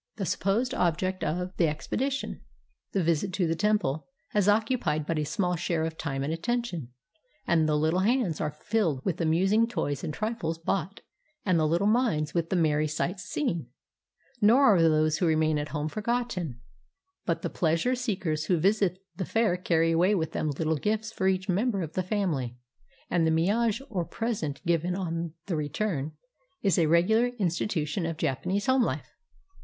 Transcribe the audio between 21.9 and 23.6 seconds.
the family, and the 0